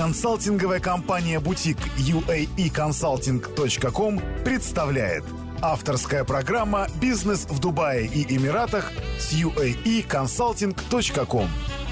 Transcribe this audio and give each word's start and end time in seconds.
Консалтинговая 0.00 0.80
компания 0.80 1.38
«Бутик» 1.40 1.76
uaeconsulting.com 1.98 4.18
представляет 4.42 5.24
Авторская 5.60 6.24
программа 6.24 6.86
«Бизнес 7.02 7.46
в 7.46 7.60
Дубае 7.60 8.06
и 8.06 8.24
Эмиратах» 8.34 8.92
с 9.18 9.34
uaeconsulting.com 9.34 11.48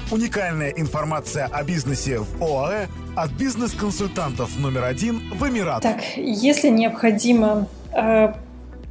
Уникальная 0.09 0.71
информация 0.71 1.45
о 1.45 1.63
бизнесе 1.63 2.17
в 2.17 2.43
ОАЭ 2.43 2.87
от 3.15 3.29
бизнес-консультантов 3.33 4.57
номер 4.57 4.85
один 4.85 5.31
в 5.35 5.47
Эмиратах. 5.47 5.97
Так, 5.97 6.17
если 6.17 6.69
необходимо 6.69 7.67
э, 7.91 8.33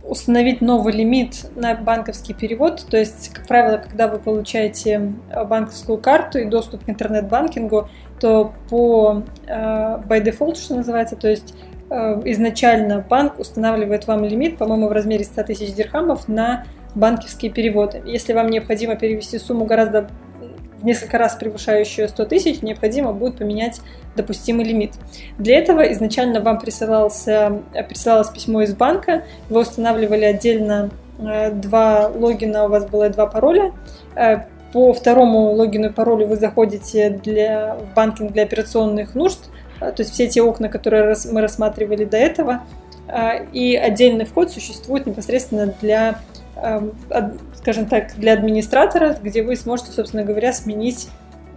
установить 0.09 0.61
новый 0.61 0.95
лимит 0.95 1.51
на 1.55 1.75
банковский 1.75 2.33
перевод, 2.33 2.87
то 2.91 2.97
есть, 2.97 3.31
как 3.33 3.47
правило, 3.47 3.77
когда 3.77 4.09
вы 4.09 4.19
получаете 4.19 5.13
э, 5.31 5.45
банковскую 5.45 5.99
карту 5.99 6.39
и 6.39 6.47
доступ 6.47 6.85
к 6.85 6.89
интернет-банкингу, 6.89 7.89
то 8.19 8.53
по 8.71 9.23
э, 9.47 9.51
by 9.51 10.25
default, 10.25 10.57
что 10.57 10.77
называется, 10.77 11.15
то 11.15 11.29
есть 11.29 11.55
э, 11.91 11.95
изначально 12.25 13.05
банк 13.09 13.39
устанавливает 13.39 14.07
вам 14.07 14.25
лимит, 14.25 14.57
по-моему, 14.57 14.89
в 14.89 14.93
размере 14.93 15.25
100 15.25 15.43
тысяч 15.43 15.75
дирхамов 15.75 16.27
на 16.27 16.65
банковские 16.95 17.53
переводы. 17.53 18.03
Если 18.07 18.33
вам 18.33 18.49
необходимо 18.49 18.97
перевести 18.97 19.39
сумму 19.39 19.67
гораздо 19.67 20.09
в 20.79 20.85
несколько 20.85 21.19
раз 21.19 21.35
превышающую 21.35 22.09
100 22.09 22.25
тысяч, 22.27 22.63
необходимо 22.63 23.13
будет 23.13 23.39
поменять 23.39 23.81
допустимый 24.17 24.65
лимит. 24.65 24.93
Для 25.39 25.59
этого 25.59 25.93
изначально 25.93 26.41
вам 26.41 26.59
присылался, 26.59 27.63
присылалось 27.89 28.29
письмо 28.29 28.63
из 28.63 28.75
банка, 28.75 29.25
вы 29.49 29.61
устанавливали 29.61 30.25
отдельно 30.25 30.91
э, 31.19 31.51
два 31.53 32.09
логина, 32.09 32.65
у 32.65 32.69
вас 32.69 32.87
было 32.87 33.09
два 33.09 33.27
пароля. 33.27 33.73
Э, 34.15 34.45
по 34.73 34.93
второму 34.93 35.53
логину 35.53 35.89
и 35.89 35.93
паролю 35.93 36.27
вы 36.27 36.37
заходите 36.37 37.11
для, 37.11 37.77
в 37.77 37.95
банкинг 37.95 38.33
для 38.33 38.43
операционных 38.43 39.15
нужд, 39.15 39.41
э, 39.81 39.91
то 39.93 40.03
есть 40.03 40.13
все 40.13 40.29
те 40.29 40.43
окна, 40.43 40.69
которые 40.69 41.17
мы 41.33 41.41
рассматривали 41.41 42.05
до 42.05 42.17
этого, 42.17 42.63
и 43.55 43.75
отдельный 43.75 44.27
вход 44.27 44.53
существует 44.53 45.07
непосредственно 45.07 45.73
для 45.81 46.19
скажем 47.55 47.87
так, 47.87 48.15
для 48.17 48.33
администратора, 48.33 49.17
где 49.23 49.43
вы 49.43 49.57
сможете, 49.57 49.93
собственно 49.93 50.25
говоря, 50.25 50.53
сменить 50.53 51.09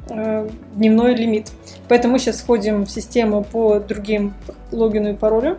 э, 0.09 0.49
дневной 0.73 1.15
лимит. 1.15 1.51
Поэтому 1.87 2.13
мы 2.13 2.19
сейчас 2.19 2.41
входим 2.41 2.85
в 2.85 2.91
систему 2.91 3.43
по 3.43 3.79
другим 3.79 4.33
логину 4.71 5.11
и 5.11 5.13
паролю. 5.13 5.57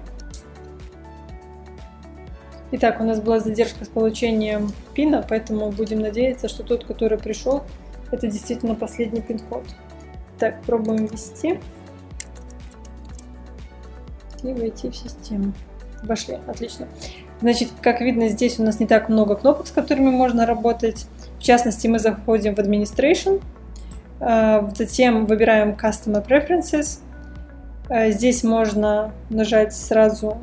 Итак, 2.72 3.00
у 3.00 3.04
нас 3.04 3.20
была 3.20 3.38
задержка 3.38 3.84
с 3.84 3.88
получением 3.88 4.72
пина, 4.94 5.24
поэтому 5.28 5.70
будем 5.70 6.00
надеяться, 6.00 6.48
что 6.48 6.62
тот, 6.62 6.84
который 6.84 7.18
пришел, 7.18 7.64
это 8.10 8.28
действительно 8.28 8.74
последний 8.74 9.20
пин-код. 9.20 9.64
Так, 10.38 10.62
пробуем 10.62 11.06
ввести 11.06 11.60
и 14.42 14.52
войти 14.52 14.88
в 14.90 14.96
систему. 14.96 15.52
Вошли, 16.02 16.38
отлично. 16.46 16.88
Значит, 17.42 17.70
как 17.80 18.00
видно, 18.00 18.28
здесь 18.28 18.60
у 18.60 18.62
нас 18.62 18.78
не 18.78 18.86
так 18.86 19.08
много 19.08 19.34
кнопок, 19.34 19.66
с 19.66 19.72
которыми 19.72 20.10
можно 20.10 20.46
работать. 20.46 21.06
В 21.40 21.42
частности, 21.42 21.88
мы 21.88 21.98
заходим 21.98 22.54
в 22.54 22.60
Administration, 22.60 23.42
э, 24.20 24.68
затем 24.76 25.26
выбираем 25.26 25.70
Customer 25.72 26.24
Preferences. 26.24 27.00
Э, 27.88 28.12
здесь 28.12 28.44
можно 28.44 29.12
нажать 29.28 29.74
сразу, 29.74 30.38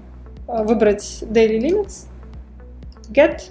э, 0.49 0.63
выбрать 0.65 1.23
Daily 1.23 1.59
Limits, 1.61 2.07
Get, 3.09 3.43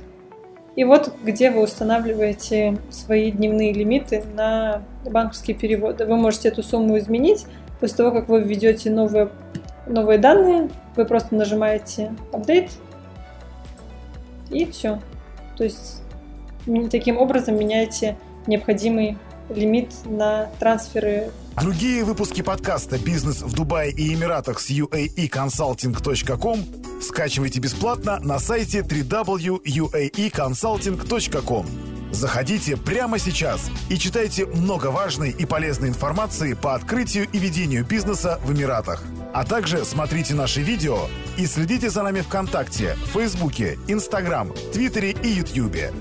и 0.77 0.85
вот 0.85 1.15
где 1.25 1.51
вы 1.51 1.63
устанавливаете 1.63 2.77
свои 2.91 3.33
дневные 3.33 3.73
лимиты 3.73 4.25
на 4.35 4.83
банковские 5.07 5.57
переводы. 5.57 6.05
Вы 6.05 6.17
можете 6.17 6.49
эту 6.49 6.63
сумму 6.63 6.99
изменить 6.99 7.47
после 7.81 7.97
того, 7.97 8.13
как 8.13 8.29
вы 8.29 8.43
введете 8.43 8.91
новые, 8.91 9.31
новые 9.87 10.19
данные. 10.19 10.69
Вы 10.97 11.07
просто 11.07 11.35
нажимаете 11.35 12.13
Update, 12.31 12.73
и 14.51 14.71
все. 14.71 15.01
То 15.57 15.65
есть 15.65 16.03
таким 16.91 17.19
образом 17.19 17.59
меняете 17.59 18.17
необходимый 18.47 19.19
лимит 19.49 19.91
на 20.05 20.51
трансферы. 20.59 21.31
Другие 21.61 22.05
выпуски 22.05 22.43
подкаста 22.43 22.99
«Бизнес 22.99 23.41
в 23.43 23.53
Дубае 23.55 23.91
и 23.91 24.15
Эмиратах» 24.15 24.61
с 24.61 24.71
uaeconsulting.com 24.71 27.03
скачивайте 27.03 27.59
бесплатно 27.61 28.19
на 28.21 28.39
сайте 28.39 28.81
www.uaeconsulting.com. 28.81 31.67
Заходите 32.13 32.77
прямо 32.77 33.19
сейчас 33.19 33.71
и 33.91 33.99
читайте 33.99 34.47
много 34.47 34.87
важной 34.87 35.31
и 35.31 35.45
полезной 35.47 35.89
информации 35.89 36.55
по 36.55 36.75
открытию 36.75 37.27
и 37.33 37.39
ведению 37.39 37.85
бизнеса 37.85 38.41
в 38.45 38.53
Эмиратах. 38.53 39.03
А 39.33 39.45
также 39.45 39.85
смотрите 39.85 40.35
наши 40.35 40.63
видео 40.63 40.97
и 41.37 41.47
следите 41.47 41.91
за 41.91 42.03
нами 42.03 42.21
ВКонтакте, 42.21 42.97
Фейсбуке, 43.13 43.79
Инстаграм, 43.87 44.53
Твиттере 44.73 45.11
и 45.11 45.29
Ютьюбе. 45.29 45.93